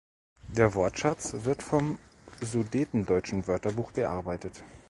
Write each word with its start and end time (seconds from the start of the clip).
Der 0.47 0.73
Wortschatz 0.73 1.35
wird 1.45 1.61
vom 1.61 1.99
Sudetendeutschen 2.41 3.45
Wörterbuch 3.47 3.91
bearbeitet. 3.91 4.63